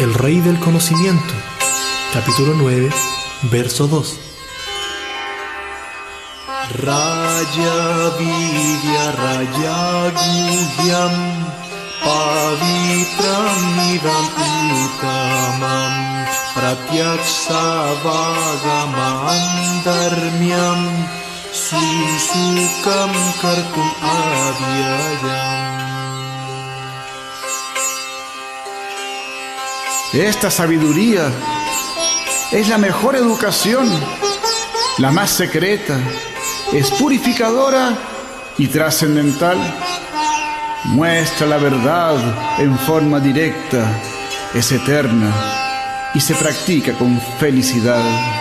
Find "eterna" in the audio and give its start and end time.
44.72-45.30